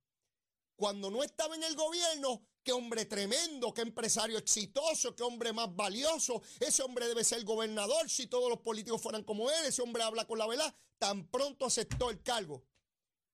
Cuando 0.76 1.10
no 1.10 1.24
estaba 1.24 1.56
en 1.56 1.64
el 1.64 1.78
gobierno, 1.78 2.46
qué 2.68 2.74
hombre 2.74 3.06
tremendo, 3.06 3.74
qué 3.74 3.80
empresario 3.80 4.38
exitoso, 4.38 5.16
qué 5.16 5.24
hombre 5.24 5.54
más 5.54 5.74
valioso. 5.74 6.42
Ese 6.60 6.84
hombre 6.84 7.08
debe 7.08 7.24
ser 7.24 7.46
gobernador 7.46 8.10
si 8.10 8.28
todos 8.28 8.50
los 8.50 8.60
políticos 8.60 9.02
fueran 9.02 9.24
como 9.24 9.50
él. 9.50 9.66
Ese 9.66 9.82
hombre 9.82 10.04
habla 10.04 10.28
con 10.28 10.38
la 10.38 10.46
verdad. 10.48 10.76
Tan 10.98 11.28
pronto 11.32 11.66
aceptó 11.66 12.10
el 12.10 12.22
cargo 12.22 12.66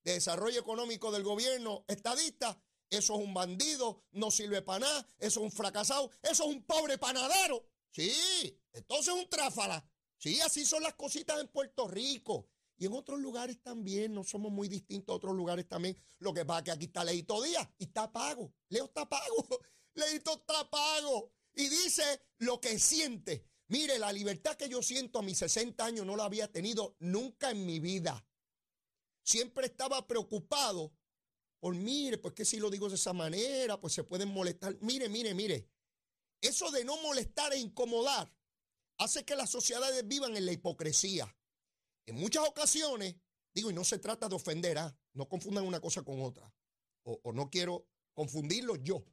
de 0.04 0.13
desarrollo 0.13 0.60
económico 0.60 1.12
del 1.12 1.24
gobierno 1.24 1.84
estadista. 1.88 2.62
Eso 2.92 3.16
es 3.16 3.20
un 3.22 3.34
bandido, 3.34 4.04
no 4.12 4.30
sirve 4.30 4.62
para 4.62 4.82
nada, 4.82 5.08
eso 5.18 5.40
es 5.40 5.46
un 5.46 5.52
fracasado, 5.52 6.12
eso 6.22 6.44
es 6.44 6.56
un 6.56 6.63
pobre 6.63 7.00
panadero. 7.00 7.66
Sí, 7.90 8.56
entonces 8.72 9.16
es 9.16 9.20
un 9.20 9.28
tráfala. 9.30 9.84
Sí, 10.20 10.40
así 10.42 10.63
son 10.63 10.84
las 10.84 10.94
cositas 10.94 11.42
en 11.42 11.48
Puerto 11.48 11.88
Rico. 11.88 12.50
Y 12.77 12.86
en 12.86 12.94
otros 12.94 13.20
lugares 13.20 13.62
también, 13.62 14.13
no 14.13 14.24
somos 14.24 14.51
muy 14.51 14.68
distintos 14.68 15.13
a 15.13 15.18
otros 15.18 15.36
lugares 15.36 15.68
también. 15.68 15.98
Lo 16.20 16.34
que 16.34 16.46
pasa 16.46 16.60
es 16.60 16.65
que 16.65 16.72
aquí 16.72 16.86
está 16.86 17.03
Leito 17.03 17.42
Díaz 17.42 17.68
y 17.77 17.86
está 17.86 18.12
pago. 18.12 18.53
Leo 18.70 18.86
está 18.86 19.08
pago. 19.08 19.48
Leito 19.94 20.34
está 20.34 20.70
pago. 20.70 21.32
Y 21.56 21.70
dice 21.70 22.03
lo 22.39 22.60
que 22.60 22.80
siente. 22.80 23.46
Mire, 23.68 24.00
la 24.00 24.12
libertad 24.12 24.56
que 24.56 24.70
yo 24.70 24.82
siento 24.82 25.20
a 25.20 25.24
mis 25.24 25.38
60 25.38 25.86
años 25.86 26.06
no 26.06 26.15
la 26.15 26.25
había 26.25 26.51
tenido 26.51 26.96
nunca 27.00 27.51
en 27.51 27.65
mi 27.65 27.80
vida. 27.80 28.25
Siempre 29.24 29.68
estaba 29.68 30.06
preocupado 30.06 30.94
por, 31.60 31.75
mire, 31.75 32.18
pues 32.18 32.34
que 32.34 32.44
si 32.44 32.60
lo 32.60 32.70
digo 32.70 32.89
de 32.89 32.96
esa 32.96 33.13
manera, 33.13 33.80
pues 33.80 33.94
se 33.94 34.03
pueden 34.03 34.30
molestar. 34.30 34.77
Mire, 34.82 35.08
mire, 35.10 35.34
mire. 35.34 35.70
Eso 36.42 36.70
de 36.72 36.84
no 36.84 36.98
molestar 37.01 37.53
e 37.53 37.58
incomodar 37.58 38.34
hace 38.98 39.24
que 39.24 39.36
las 39.36 39.50
sociedades 39.50 40.06
vivan 40.06 40.36
en 40.36 40.46
la 40.46 40.51
hipocresía. 40.51 41.34
En 42.05 42.15
muchas 42.15 42.48
ocasiones, 42.48 43.15
digo, 43.53 43.72
y 43.72 43.74
no 43.74 43.83
se 43.83 44.00
trata 44.00 44.27
de 44.27 44.36
ofender, 44.36 44.77
¿ah? 44.77 44.98
no 45.13 45.27
confundan 45.27 45.65
una 45.65 45.79
cosa 45.79 46.03
con 46.03 46.22
otra, 46.22 46.53
o, 47.03 47.19
o 47.24 47.33
no 47.33 47.50
quiero 47.50 47.88
confundirlo 48.13 48.75
yo 48.75 49.05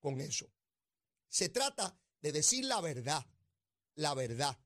con 0.00 0.20
eso. 0.20 0.50
Se 1.28 1.48
trata 1.48 1.98
de 2.20 2.32
decir 2.32 2.64
la 2.64 2.80
verdad, 2.80 3.24
la 3.94 4.14
verdad, 4.14 4.58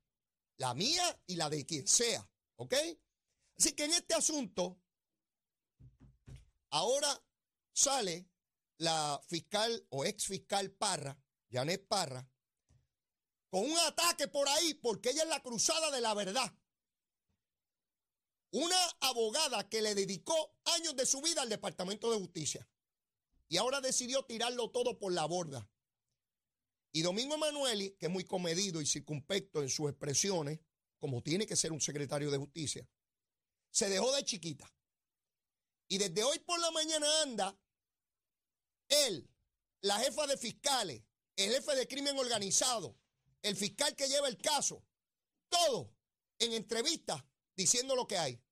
la 0.56 0.74
mía 0.74 1.20
y 1.26 1.36
la 1.36 1.50
de 1.50 1.66
quien 1.66 1.86
sea, 1.86 2.28
¿ok? 2.56 2.74
Así 3.56 3.72
que 3.72 3.84
en 3.84 3.92
este 3.92 4.14
asunto, 4.14 4.80
ahora 6.70 7.22
sale 7.72 8.28
la 8.78 9.20
fiscal 9.28 9.86
o 9.90 10.04
ex 10.04 10.26
fiscal 10.26 10.70
Parra, 10.72 11.18
Janet 11.50 11.86
Parra, 11.86 12.28
con 13.50 13.64
un 13.64 13.78
ataque 13.78 14.28
por 14.28 14.48
ahí 14.48 14.74
porque 14.74 15.10
ella 15.10 15.22
es 15.22 15.28
la 15.28 15.42
cruzada 15.42 15.90
de 15.90 16.00
la 16.00 16.14
verdad. 16.14 16.52
Una 18.54 18.78
abogada 19.00 19.68
que 19.68 19.82
le 19.82 19.96
dedicó 19.96 20.54
años 20.76 20.94
de 20.94 21.06
su 21.06 21.20
vida 21.20 21.42
al 21.42 21.48
Departamento 21.48 22.08
de 22.12 22.18
Justicia 22.18 22.68
y 23.48 23.56
ahora 23.56 23.80
decidió 23.80 24.24
tirarlo 24.24 24.70
todo 24.70 24.96
por 24.96 25.12
la 25.12 25.24
borda. 25.24 25.68
Y 26.92 27.02
Domingo 27.02 27.34
Emanueli, 27.34 27.96
que 27.98 28.06
es 28.06 28.12
muy 28.12 28.22
comedido 28.22 28.80
y 28.80 28.86
circunspecto 28.86 29.60
en 29.60 29.68
sus 29.68 29.90
expresiones, 29.90 30.60
como 31.00 31.20
tiene 31.20 31.48
que 31.48 31.56
ser 31.56 31.72
un 31.72 31.80
secretario 31.80 32.30
de 32.30 32.38
justicia, 32.38 32.88
se 33.72 33.88
dejó 33.88 34.14
de 34.14 34.24
chiquita. 34.24 34.72
Y 35.88 35.98
desde 35.98 36.22
hoy 36.22 36.38
por 36.38 36.60
la 36.60 36.70
mañana 36.70 37.22
anda 37.22 37.58
él, 38.86 39.28
la 39.80 39.98
jefa 39.98 40.28
de 40.28 40.36
fiscales, 40.36 41.02
el 41.34 41.50
jefe 41.54 41.74
de 41.74 41.88
crimen 41.88 42.16
organizado, 42.16 42.96
el 43.42 43.56
fiscal 43.56 43.96
que 43.96 44.06
lleva 44.06 44.28
el 44.28 44.38
caso, 44.38 44.86
todo 45.48 45.92
en 46.38 46.52
entrevistas 46.52 47.20
diciendo 47.56 47.96
lo 47.96 48.06
que 48.06 48.16
hay. 48.16 48.43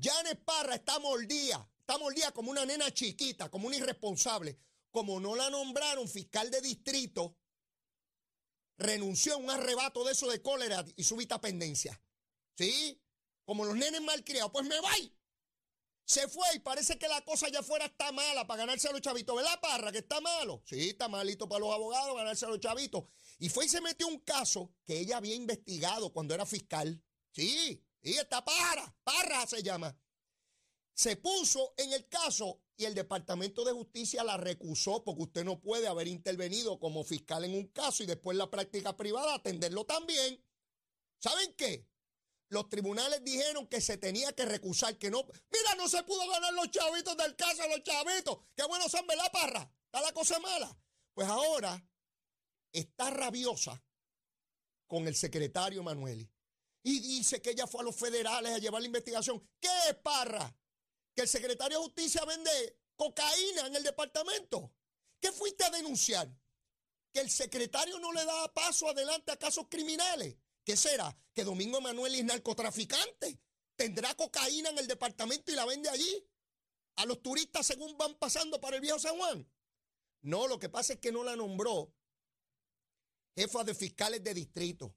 Janet 0.00 0.44
Parra 0.44 0.74
está 0.74 0.98
mordida, 0.98 1.70
está 1.80 1.98
mordida 1.98 2.32
como 2.32 2.50
una 2.50 2.66
nena 2.66 2.92
chiquita, 2.92 3.50
como 3.50 3.66
una 3.68 3.76
irresponsable. 3.76 4.58
Como 4.90 5.20
no 5.20 5.36
la 5.36 5.50
nombraron 5.50 6.08
fiscal 6.08 6.50
de 6.50 6.60
distrito, 6.62 7.36
renunció 8.78 9.34
a 9.34 9.36
un 9.36 9.50
arrebato 9.50 10.04
de 10.04 10.12
eso 10.12 10.28
de 10.30 10.40
cólera 10.40 10.84
y 10.96 11.04
súbita 11.04 11.40
pendencia. 11.40 12.00
¿Sí? 12.56 13.02
Como 13.44 13.64
los 13.64 13.76
nenes 13.76 14.00
malcriados, 14.00 14.50
pues 14.52 14.66
me 14.66 14.80
voy. 14.80 15.14
Se 16.04 16.28
fue 16.28 16.46
y 16.54 16.60
parece 16.60 16.98
que 16.98 17.08
la 17.08 17.20
cosa 17.22 17.48
ya 17.48 17.62
fuera 17.62 17.86
está 17.86 18.12
mala 18.12 18.46
para 18.46 18.58
ganarse 18.58 18.88
a 18.88 18.92
los 18.92 19.00
chavitos. 19.00 19.34
¿Verdad, 19.36 19.60
Parra? 19.60 19.90
Que 19.90 19.98
está 19.98 20.20
malo. 20.20 20.62
Sí, 20.64 20.90
está 20.90 21.08
malito 21.08 21.48
para 21.48 21.60
los 21.60 21.74
abogados 21.74 22.16
ganarse 22.16 22.46
a 22.46 22.48
los 22.48 22.60
chavitos. 22.60 23.04
Y 23.38 23.48
fue 23.48 23.66
y 23.66 23.68
se 23.68 23.80
metió 23.80 24.06
un 24.06 24.20
caso 24.20 24.72
que 24.84 25.00
ella 25.00 25.16
había 25.16 25.34
investigado 25.34 26.12
cuando 26.12 26.32
era 26.32 26.46
fiscal. 26.46 27.02
Sí, 27.32 27.84
y 28.06 28.18
está 28.18 28.44
Parra. 28.44 28.94
Parra 29.02 29.46
se 29.46 29.62
llama. 29.62 29.98
Se 30.94 31.16
puso 31.16 31.74
en 31.76 31.92
el 31.92 32.08
caso 32.08 32.62
y 32.76 32.84
el 32.84 32.94
Departamento 32.94 33.64
de 33.64 33.72
Justicia 33.72 34.22
la 34.22 34.36
recusó 34.36 35.02
porque 35.02 35.24
usted 35.24 35.44
no 35.44 35.60
puede 35.60 35.88
haber 35.88 36.06
intervenido 36.06 36.78
como 36.78 37.02
fiscal 37.02 37.44
en 37.44 37.54
un 37.54 37.66
caso 37.66 38.04
y 38.04 38.06
después 38.06 38.36
la 38.36 38.48
práctica 38.48 38.96
privada 38.96 39.34
atenderlo 39.34 39.84
también. 39.84 40.40
¿Saben 41.18 41.52
qué? 41.54 41.88
Los 42.48 42.68
tribunales 42.68 43.24
dijeron 43.24 43.66
que 43.66 43.80
se 43.80 43.98
tenía 43.98 44.32
que 44.32 44.44
recusar, 44.44 44.96
que 44.98 45.10
no. 45.10 45.24
Mira, 45.24 45.74
no 45.76 45.88
se 45.88 46.04
pudo 46.04 46.28
ganar 46.30 46.54
los 46.54 46.70
chavitos 46.70 47.16
del 47.16 47.34
caso, 47.34 47.66
los 47.68 47.82
chavitos. 47.82 48.38
Qué 48.54 48.64
buenos 48.66 48.92
son, 48.92 49.04
¿verdad, 49.08 49.32
parra? 49.32 49.68
Está 49.86 50.00
la 50.00 50.12
cosa 50.12 50.38
mala. 50.38 50.78
Pues 51.12 51.26
ahora 51.26 51.84
está 52.72 53.10
rabiosa 53.10 53.82
con 54.86 55.08
el 55.08 55.16
secretario 55.16 55.82
Manueli. 55.82 56.30
Y 56.86 57.00
dice 57.00 57.42
que 57.42 57.50
ella 57.50 57.66
fue 57.66 57.80
a 57.80 57.82
los 57.82 57.96
federales 57.96 58.52
a 58.52 58.58
llevar 58.58 58.80
la 58.80 58.86
investigación. 58.86 59.44
¿Qué 59.58 59.68
es, 59.88 59.96
parra? 59.96 60.56
Que 61.16 61.22
el 61.22 61.28
secretario 61.28 61.78
de 61.78 61.84
justicia 61.84 62.24
vende 62.24 62.78
cocaína 62.94 63.66
en 63.66 63.74
el 63.74 63.82
departamento. 63.82 64.72
¿Qué 65.20 65.32
fuiste 65.32 65.64
a 65.64 65.70
denunciar? 65.70 66.30
Que 67.12 67.18
el 67.22 67.28
secretario 67.28 67.98
no 67.98 68.12
le 68.12 68.24
da 68.24 68.54
paso 68.54 68.88
adelante 68.88 69.32
a 69.32 69.36
casos 69.36 69.66
criminales. 69.68 70.36
¿Qué 70.64 70.76
será? 70.76 71.12
¿Que 71.34 71.42
Domingo 71.42 71.80
Manuel 71.80 72.14
es 72.14 72.24
narcotraficante? 72.24 73.40
¿Tendrá 73.74 74.14
cocaína 74.14 74.70
en 74.70 74.78
el 74.78 74.86
departamento 74.86 75.50
y 75.50 75.56
la 75.56 75.64
vende 75.64 75.88
allí? 75.88 76.24
¿A 76.98 77.04
los 77.04 77.20
turistas 77.20 77.66
según 77.66 77.98
van 77.98 78.14
pasando 78.14 78.60
para 78.60 78.76
el 78.76 78.82
viejo 78.82 79.00
San 79.00 79.16
Juan? 79.16 79.50
No, 80.22 80.46
lo 80.46 80.60
que 80.60 80.68
pasa 80.68 80.92
es 80.92 81.00
que 81.00 81.10
no 81.10 81.24
la 81.24 81.34
nombró 81.34 81.92
jefa 83.34 83.64
de 83.64 83.74
fiscales 83.74 84.22
de 84.22 84.34
distrito 84.34 84.94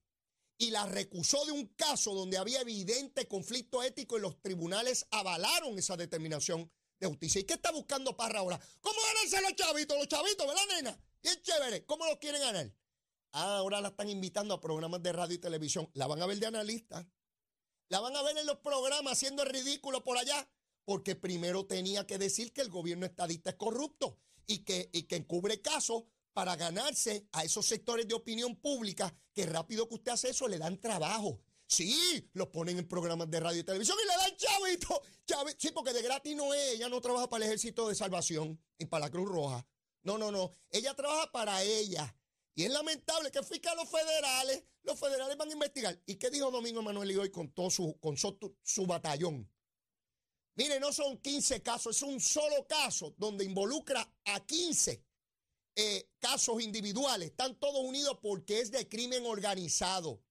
y 0.60 0.72
la 0.72 0.86
recusó 0.86 1.44
de 1.46 1.54
un 1.54 1.68
caso 1.68 2.14
donde 2.14 2.38
había 2.38 2.60
evidente 2.60 3.28
conflicto 3.28 3.82
ético 3.82 4.18
y 4.18 4.22
los 4.22 4.42
tribunales 4.42 5.08
avalaron 5.10 5.80
esa 5.80 5.96
determinación 5.96 6.70
de 7.00 7.08
justicia. 7.08 7.40
¿Y 7.40 7.46
qué 7.46 7.54
está 7.54 7.72
buscando 7.72 8.18
Parra 8.18 8.40
ahora? 8.40 8.60
¿Cómo 8.82 9.00
ganarse 9.02 9.42
los 9.42 9.56
chavitos? 9.56 9.98
Los 9.98 10.10
chavitos, 10.10 10.46
¿verdad, 10.46 10.62
nena? 10.76 11.02
Bien 11.24 11.42
chévere. 11.42 11.86
¿Cómo 11.86 12.06
los 12.06 12.18
quieren 12.18 12.42
ganar? 12.42 12.76
Ah, 13.32 13.60
ahora 13.60 13.80
la 13.80 13.88
están 13.88 14.10
invitando 14.10 14.54
a 14.54 14.60
programas 14.60 15.02
de 15.02 15.14
radio 15.14 15.36
y 15.36 15.40
televisión. 15.40 15.90
La 15.94 16.08
van 16.08 16.22
a 16.22 16.26
ver 16.26 16.40
de 16.40 16.48
analista. 16.48 17.10
La 17.88 18.02
van 18.02 18.18
a 18.18 18.22
ver 18.22 18.38
en 18.38 18.46
los 18.46 18.58
programas 18.58 19.14
haciendo 19.14 19.44
el 19.44 19.50
ridículo 19.50 20.04
por 20.04 20.18
allá. 20.18 20.52
Porque 20.84 21.16
primero 21.16 21.68
tenía 21.68 22.06
que 22.06 22.18
decir 22.18 22.52
que 22.52 22.62
el 22.62 22.70
gobierno 22.70 23.06
estadista 23.06 23.52
es 23.52 23.56
corrupto 23.56 24.20
y 24.46 24.66
que, 24.66 24.90
y 24.92 25.04
que 25.04 25.16
encubre 25.16 25.62
casos 25.62 26.04
para 26.40 26.56
ganarse 26.56 27.28
a 27.34 27.44
esos 27.44 27.66
sectores 27.66 28.08
de 28.08 28.14
opinión 28.14 28.56
pública 28.56 29.14
que 29.34 29.46
rápido 29.46 29.90
que 29.90 29.96
usted 29.96 30.14
hace 30.14 30.30
eso 30.30 30.48
le 30.48 30.58
dan 30.58 30.80
trabajo. 30.80 31.42
Sí, 31.68 32.30
los 32.32 32.48
ponen 32.48 32.80
en 32.80 32.88
programas 32.88 33.30
de 33.30 33.42
radio 33.42 33.60
y 33.60 33.66
televisión 33.66 33.98
y 34.02 34.08
le 34.08 34.16
dan 34.16 34.38
chavito. 34.38 35.02
Sí, 35.58 35.72
porque 35.74 35.92
de 35.92 36.02
gratis 36.02 36.38
no 36.38 36.54
es. 36.54 36.76
Ella 36.76 36.88
no 36.88 37.02
trabaja 37.02 37.30
para 37.30 37.44
el 37.44 37.50
Ejército 37.50 37.90
de 37.90 37.96
Salvación 37.96 38.58
y 38.78 38.86
para 38.86 39.08
la 39.08 39.12
Cruz 39.12 39.28
Roja. 39.28 39.68
No, 40.04 40.18
no, 40.18 40.32
no. 40.32 40.54
Ella 40.70 40.94
trabaja 40.94 41.30
para 41.30 41.62
ella. 41.62 42.16
Y 42.56 42.64
es 42.64 42.72
lamentable 42.72 43.32
que 43.32 43.44
fíjate 43.44 43.76
los 43.76 43.90
federales, 43.90 44.64
los 44.84 44.98
federales 44.98 45.36
van 45.36 45.50
a 45.50 45.54
investigar. 45.54 46.02
¿Y 46.06 46.16
qué 46.16 46.30
dijo 46.30 46.50
Domingo 46.52 46.82
Manuel 46.82 47.20
hoy 47.20 47.32
con 47.32 47.52
todo 47.52 47.70
su, 47.70 48.00
con 48.00 48.16
su, 48.16 48.86
batallón? 48.88 49.52
Mire, 50.56 50.80
no 50.80 50.94
son 50.94 51.18
15 51.18 51.62
casos, 51.62 51.98
es 51.98 52.02
un 52.02 52.22
solo 52.22 52.66
caso 52.66 53.14
donde 53.18 53.44
involucra 53.44 54.10
a 54.24 54.40
15 54.40 55.09
eh, 55.80 56.10
casos 56.20 56.62
individuales. 56.62 57.30
Están 57.30 57.58
todos 57.58 57.82
unidos 57.82 58.18
porque 58.22 58.60
es 58.60 58.70
de 58.70 58.90
crimen 58.90 59.26
organizado. 59.26 60.22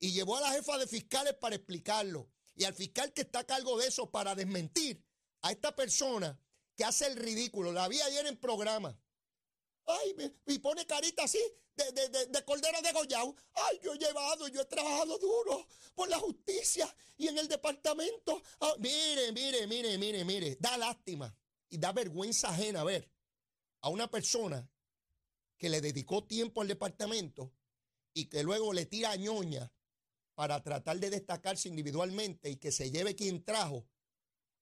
Y 0.00 0.12
llevó 0.12 0.36
a 0.36 0.40
la 0.40 0.50
jefa 0.50 0.76
de 0.76 0.88
fiscales 0.88 1.34
para 1.34 1.54
explicarlo. 1.54 2.28
Y 2.56 2.64
al 2.64 2.74
fiscal 2.74 3.12
que 3.12 3.22
está 3.22 3.40
a 3.40 3.46
cargo 3.46 3.78
de 3.78 3.86
eso 3.86 4.10
para 4.10 4.34
desmentir 4.34 5.04
a 5.42 5.52
esta 5.52 5.74
persona 5.76 6.40
que 6.76 6.84
hace 6.84 7.06
el 7.06 7.16
ridículo. 7.16 7.72
La 7.72 7.86
vi 7.86 8.00
ayer 8.00 8.26
en 8.26 8.36
programa. 8.36 9.00
Ay, 9.86 10.34
y 10.46 10.58
pone 10.58 10.84
carita 10.84 11.22
así 11.22 11.40
de, 11.76 11.92
de, 11.92 12.08
de, 12.08 12.26
de 12.26 12.44
cordero 12.44 12.82
degollado. 12.82 13.36
Ay, 13.54 13.80
yo 13.82 13.94
he 13.94 13.98
llevado, 13.98 14.48
yo 14.48 14.62
he 14.62 14.64
trabajado 14.64 15.16
duro 15.18 15.66
por 15.94 16.08
la 16.08 16.18
justicia 16.18 16.92
y 17.16 17.28
en 17.28 17.38
el 17.38 17.46
departamento. 17.46 18.42
Ah, 18.60 18.74
mire, 18.78 19.30
mire, 19.30 19.66
mire, 19.68 19.96
mire, 19.96 20.24
mire. 20.24 20.56
Da 20.58 20.76
lástima 20.76 21.32
y 21.70 21.78
da 21.78 21.92
vergüenza 21.92 22.48
ajena 22.48 22.82
ver 22.82 23.08
a 23.80 23.90
una 23.90 24.10
persona 24.10 24.68
que 25.58 25.68
le 25.68 25.80
dedicó 25.80 26.24
tiempo 26.24 26.62
al 26.62 26.68
departamento 26.68 27.52
y 28.14 28.26
que 28.26 28.42
luego 28.42 28.72
le 28.72 28.86
tira 28.86 29.14
ñoña 29.16 29.72
para 30.34 30.62
tratar 30.62 30.98
de 31.00 31.10
destacarse 31.10 31.68
individualmente 31.68 32.48
y 32.48 32.56
que 32.56 32.70
se 32.70 32.90
lleve 32.90 33.16
quien 33.16 33.44
trajo 33.44 33.86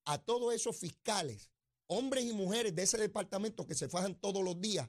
a 0.06 0.18
todos 0.18 0.54
esos 0.54 0.76
fiscales, 0.76 1.50
hombres 1.86 2.24
y 2.24 2.32
mujeres 2.32 2.74
de 2.74 2.82
ese 2.82 2.96
departamento 2.96 3.66
que 3.66 3.74
se 3.74 3.88
fajan 3.88 4.14
todos 4.14 4.42
los 4.42 4.60
días 4.60 4.88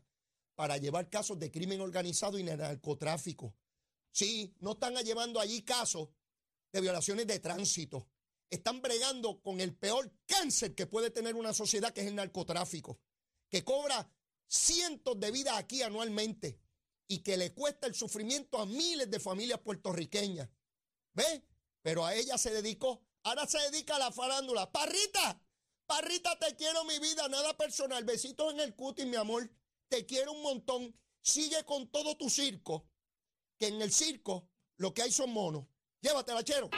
para 0.56 0.78
llevar 0.78 1.10
casos 1.10 1.38
de 1.38 1.52
crimen 1.52 1.82
organizado 1.82 2.40
y 2.40 2.44
narcotráfico. 2.44 3.54
Sí, 4.12 4.56
no 4.60 4.72
están 4.72 4.96
llevando 4.96 5.40
allí 5.40 5.62
casos 5.62 6.10
de 6.72 6.82
violaciones 6.82 7.28
de 7.28 7.40
tránsito. 7.40 8.08
Están 8.50 8.82
bregando 8.82 9.42
con 9.42 9.60
el 9.60 9.76
peor 9.76 10.12
cáncer 10.26 10.74
que 10.74 10.88
puede 10.88 11.12
tener 11.12 11.36
una 11.36 11.54
sociedad, 11.54 11.94
que 11.94 12.02
es 12.02 12.08
el 12.08 12.16
narcotráfico, 12.16 13.00
que 13.50 13.64
cobra 13.64 14.10
cientos 14.48 15.20
de 15.20 15.32
vidas 15.32 15.58
aquí 15.58 15.82
anualmente 15.82 16.60
y 17.08 17.20
que 17.20 17.38
le 17.38 17.54
cuesta 17.54 17.88
el 17.88 17.96
sufrimiento 17.96 18.58
a 18.60 18.66
miles 18.66 19.10
de 19.10 19.20
familias 19.20 19.60
puertorriqueñas. 19.60 20.50
¿Ve? 21.14 21.46
Pero 21.82 22.06
a 22.06 22.16
ella 22.16 22.38
se 22.38 22.52
dedicó. 22.52 23.04
Ahora 23.24 23.48
se 23.48 23.60
dedica 23.72 23.96
a 23.96 24.00
la 24.00 24.12
farándula. 24.12 24.72
Parrita, 24.72 25.42
Parrita, 25.88 26.38
te 26.38 26.54
quiero 26.58 26.84
mi 26.84 27.00
vida, 27.00 27.30
nada 27.30 27.56
personal. 27.56 28.04
Besitos 28.04 28.54
en 28.54 28.60
el 28.60 28.76
cutis, 28.76 29.06
mi 29.06 29.16
amor. 29.16 29.50
Te 29.88 30.06
quiero 30.06 30.34
un 30.34 30.42
montón. 30.42 30.94
Sigue 31.22 31.64
con 31.64 31.90
todo 31.90 32.18
tu 32.18 32.30
circo, 32.30 32.90
que 33.58 33.68
en 33.68 33.82
el 33.82 33.92
circo 33.92 34.50
lo 34.76 34.94
que 34.94 35.02
hay 35.02 35.12
son 35.12 35.32
monos. 35.32 35.66
Llévatela, 36.02 36.44
chero. 36.44 36.70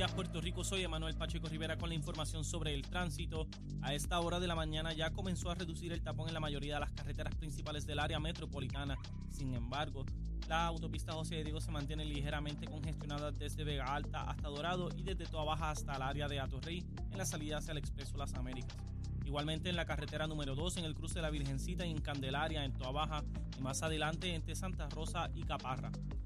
Días, 0.00 0.12
Puerto 0.12 0.40
Rico. 0.40 0.64
Soy 0.64 0.82
Emanuel 0.82 1.14
Pacheco 1.14 1.46
Rivera 1.46 1.76
con 1.76 1.90
la 1.90 1.94
información 1.94 2.42
sobre 2.42 2.72
el 2.72 2.80
tránsito. 2.80 3.46
A 3.82 3.92
esta 3.92 4.18
hora 4.18 4.40
de 4.40 4.46
la 4.46 4.54
mañana 4.54 4.94
ya 4.94 5.10
comenzó 5.10 5.50
a 5.50 5.54
reducir 5.54 5.92
el 5.92 6.00
tapón 6.00 6.26
en 6.26 6.32
la 6.32 6.40
mayoría 6.40 6.72
de 6.76 6.80
las 6.80 6.92
carreteras 6.92 7.34
principales 7.34 7.84
del 7.84 7.98
área 7.98 8.18
metropolitana. 8.18 8.96
Sin 9.28 9.52
embargo, 9.52 10.06
la 10.48 10.64
autopista 10.68 11.12
José 11.12 11.34
de 11.34 11.44
Diego 11.44 11.60
se 11.60 11.70
mantiene 11.70 12.06
ligeramente 12.06 12.66
congestionada 12.66 13.30
desde 13.30 13.62
Vega 13.62 13.94
Alta 13.94 14.22
hasta 14.22 14.48
Dorado 14.48 14.88
y 14.96 15.02
desde 15.02 15.26
Toa 15.26 15.44
Baja 15.44 15.70
hasta 15.70 15.96
el 15.96 16.00
área 16.00 16.28
de 16.28 16.40
Atorrey 16.40 16.82
en 17.10 17.18
la 17.18 17.26
salida 17.26 17.58
hacia 17.58 17.72
el 17.72 17.76
Expreso 17.76 18.16
Las 18.16 18.32
Américas. 18.32 18.78
Igualmente 19.26 19.68
en 19.68 19.76
la 19.76 19.84
carretera 19.84 20.26
número 20.26 20.54
2 20.54 20.78
en 20.78 20.86
el 20.86 20.94
cruce 20.94 21.16
de 21.16 21.22
la 21.22 21.30
Virgencita 21.30 21.84
y 21.84 21.90
en 21.90 22.00
Candelaria 22.00 22.64
en 22.64 22.72
Toa 22.72 22.90
Baja 22.90 23.22
y 23.58 23.60
más 23.60 23.82
adelante 23.82 24.34
entre 24.34 24.56
Santa 24.56 24.88
Rosa 24.88 25.28
y 25.34 25.42
Caparra. 25.42 25.92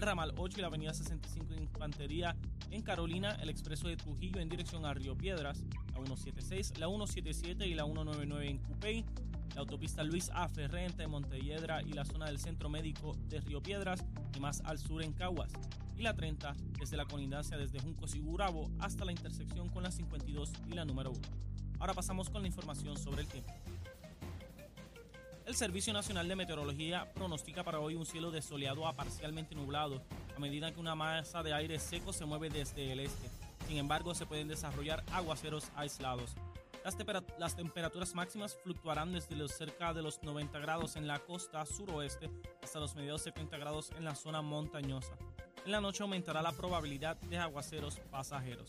Ramal 0.00 0.32
8 0.36 0.58
y 0.58 0.60
la 0.60 0.68
avenida 0.68 0.94
65 0.94 1.54
de 1.54 1.62
Infantería 1.62 2.36
en 2.70 2.82
Carolina, 2.82 3.36
el 3.40 3.48
expreso 3.48 3.88
de 3.88 3.96
Trujillo 3.96 4.40
en 4.40 4.48
dirección 4.48 4.84
a 4.84 4.94
Río 4.94 5.16
Piedras, 5.16 5.64
la 5.92 5.96
176, 5.96 6.78
la 6.78 6.86
177 6.86 7.66
y 7.66 7.74
la 7.74 7.84
199 7.84 8.48
en 8.48 8.58
Cupey, 8.58 9.04
la 9.54 9.60
autopista 9.60 10.02
Luis 10.04 10.30
A. 10.32 10.48
Ferré 10.48 10.84
entre 10.84 11.06
Montelledra 11.06 11.82
y 11.82 11.92
la 11.92 12.04
zona 12.04 12.26
del 12.26 12.38
Centro 12.38 12.68
Médico 12.68 13.16
de 13.28 13.40
Río 13.40 13.62
Piedras 13.62 14.04
y 14.36 14.40
más 14.40 14.60
al 14.62 14.78
sur 14.78 15.02
en 15.02 15.12
Caguas, 15.12 15.52
y 15.96 16.02
la 16.02 16.14
30 16.14 16.54
desde 16.78 16.96
la 16.96 17.04
colindancia 17.06 17.56
desde 17.56 17.80
Juncos 17.80 18.14
y 18.14 18.20
Gurabo 18.20 18.70
hasta 18.78 19.04
la 19.04 19.12
intersección 19.12 19.68
con 19.68 19.82
la 19.82 19.90
52 19.90 20.52
y 20.68 20.74
la 20.74 20.84
número 20.84 21.10
1. 21.10 21.20
Ahora 21.80 21.94
pasamos 21.94 22.30
con 22.30 22.42
la 22.42 22.48
información 22.48 22.96
sobre 22.96 23.22
el 23.22 23.28
tiempo. 23.28 23.52
El 25.48 25.56
Servicio 25.56 25.94
Nacional 25.94 26.28
de 26.28 26.36
Meteorología 26.36 27.10
pronostica 27.14 27.64
para 27.64 27.80
hoy 27.80 27.94
un 27.94 28.04
cielo 28.04 28.30
desoleado 28.30 28.86
a 28.86 28.92
parcialmente 28.92 29.54
nublado 29.54 30.02
a 30.36 30.38
medida 30.38 30.74
que 30.74 30.78
una 30.78 30.94
masa 30.94 31.42
de 31.42 31.54
aire 31.54 31.78
seco 31.78 32.12
se 32.12 32.26
mueve 32.26 32.50
desde 32.50 32.92
el 32.92 33.00
este. 33.00 33.30
Sin 33.66 33.78
embargo, 33.78 34.14
se 34.14 34.26
pueden 34.26 34.46
desarrollar 34.46 35.02
aguaceros 35.10 35.64
aislados. 35.74 36.34
Las, 36.84 36.98
las 37.38 37.56
temperaturas 37.56 38.14
máximas 38.14 38.58
fluctuarán 38.62 39.14
desde 39.14 39.36
los 39.36 39.52
cerca 39.52 39.94
de 39.94 40.02
los 40.02 40.22
90 40.22 40.58
grados 40.58 40.96
en 40.96 41.06
la 41.06 41.18
costa 41.18 41.64
suroeste 41.64 42.28
hasta 42.62 42.78
los 42.78 42.94
medios 42.94 43.22
70 43.22 43.56
grados 43.56 43.90
en 43.96 44.04
la 44.04 44.16
zona 44.16 44.42
montañosa. 44.42 45.16
En 45.64 45.72
la 45.72 45.80
noche 45.80 46.02
aumentará 46.02 46.42
la 46.42 46.52
probabilidad 46.52 47.16
de 47.22 47.38
aguaceros 47.38 47.98
pasajeros. 48.10 48.68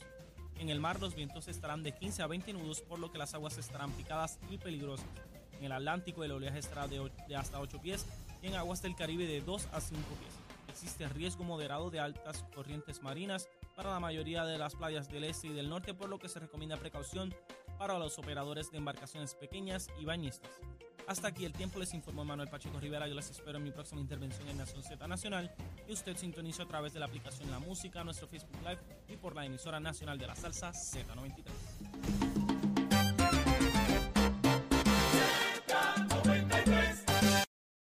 En 0.58 0.70
el 0.70 0.80
mar 0.80 1.02
los 1.02 1.14
vientos 1.14 1.50
estarán 1.50 1.84
de 1.84 1.92
15 1.92 2.22
a 2.22 2.28
20 2.28 2.54
nudos, 2.54 2.80
por 2.80 3.00
lo 3.00 3.12
que 3.12 3.18
las 3.18 3.34
aguas 3.34 3.58
estarán 3.58 3.92
picadas 3.92 4.40
y 4.50 4.58
peligrosas. 4.58 5.29
En 5.60 5.66
el 5.66 5.72
Atlántico 5.74 6.24
el 6.24 6.32
oleaje 6.32 6.60
estará 6.60 6.88
de, 6.88 7.12
de 7.28 7.36
hasta 7.36 7.60
8 7.60 7.82
pies 7.82 8.06
y 8.42 8.48
en 8.48 8.56
aguas 8.56 8.82
del 8.82 8.96
Caribe 8.96 9.28
de 9.28 9.42
2 9.42 9.68
a 9.74 9.82
5 9.82 10.02
pies. 10.02 10.34
Existe 10.70 11.08
riesgo 11.10 11.44
moderado 11.44 11.90
de 11.90 12.00
altas 12.00 12.46
corrientes 12.56 13.02
marinas 13.02 13.50
para 13.76 13.92
la 13.92 14.00
mayoría 14.00 14.46
de 14.46 14.58
las 14.58 14.76
playas 14.76 15.10
del 15.10 15.26
este 15.26 15.48
y 15.48 15.54
del 15.54 15.70
norte, 15.70 15.94
por 15.94 16.10
lo 16.10 16.20
que 16.20 16.30
se 16.30 16.40
recomienda 16.40 16.78
precaución 16.78 17.34
para 17.78 18.00
los 18.00 18.18
operadores 18.18 18.72
de 18.72 18.78
embarcaciones 18.78 19.36
pequeñas 19.36 19.90
y 20.00 20.06
bañistas. 20.06 20.52
Hasta 21.08 21.30
aquí 21.30 21.44
el 21.44 21.54
tiempo, 21.54 21.80
les 21.80 21.94
informó 21.96 22.24
Manuel 22.24 22.50
Pacheco 22.50 22.80
Rivera. 22.80 23.08
Yo 23.08 23.16
les 23.16 23.32
espero 23.32 23.58
en 23.58 23.64
mi 23.64 23.72
próxima 23.72 24.00
intervención 24.00 24.48
en 24.48 24.58
Nación 24.58 24.84
Z 24.84 25.08
Nacional. 25.08 25.52
Y 25.88 25.94
usted 25.94 26.16
sintoniza 26.16 26.64
a 26.64 26.68
través 26.68 26.94
de 26.94 27.00
la 27.00 27.08
aplicación 27.08 27.50
La 27.50 27.58
Música, 27.58 28.04
nuestro 28.04 28.28
Facebook 28.28 28.62
Live 28.62 28.80
y 29.08 29.18
por 29.18 29.36
la 29.36 29.44
emisora 29.44 29.80
nacional 29.80 30.20
de 30.20 30.28
la 30.28 30.36
salsa 30.36 30.72
Z93. 30.72 31.46